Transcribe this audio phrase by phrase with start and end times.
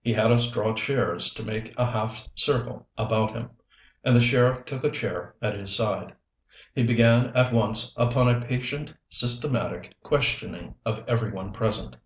[0.00, 3.50] He had us draw chairs to make a half circle about him,
[4.02, 6.14] and the sheriff took a chair at his side.
[6.74, 11.98] He began at once upon a patient, systematic questioning of every one present.